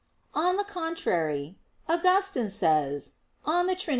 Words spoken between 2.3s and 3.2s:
says